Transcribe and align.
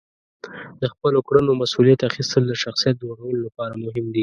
د 0.81 0.83
خپلو 0.93 1.19
کړنو 1.27 1.51
مسئولیت 1.61 1.99
اخیستل 2.09 2.43
د 2.47 2.53
شخصیت 2.63 2.95
جوړولو 3.03 3.39
لپاره 3.45 3.73
مهم 3.83 4.05
دي. 4.13 4.19